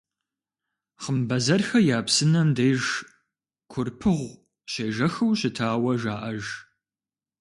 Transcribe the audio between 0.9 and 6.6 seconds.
«Хъымбэзэрхэ я псынэм» деж Курпыгъу щежэхыу щытауэ жаӏэж.